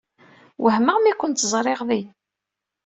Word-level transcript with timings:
Wehmeɣ 0.63 0.97
mi 0.99 1.13
kent-ẓriɣ 1.19 1.81
din. 1.89 2.09